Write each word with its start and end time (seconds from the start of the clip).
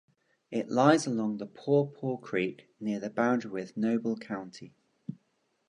It 0.49 0.67
lies 0.71 1.05
along 1.05 1.37
the 1.37 1.45
Paw 1.45 1.85
Paw 1.85 2.17
Creek 2.17 2.67
near 2.79 2.99
the 2.99 3.11
boundary 3.11 3.51
with 3.51 3.77
Noble 3.77 4.17
County. 4.17 4.73